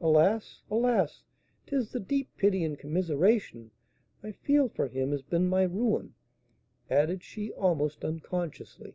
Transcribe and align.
Alas! 0.00 0.62
alas! 0.70 1.24
'tis 1.66 1.90
the 1.90 1.98
deep 1.98 2.30
pity 2.36 2.62
and 2.62 2.78
commiseration 2.78 3.72
I 4.22 4.30
feel 4.30 4.68
for 4.68 4.86
him 4.86 5.10
has 5.10 5.22
been 5.22 5.48
my 5.48 5.62
ruin," 5.64 6.14
added 6.88 7.24
she, 7.24 7.50
almost 7.52 8.04
unconsciously. 8.04 8.94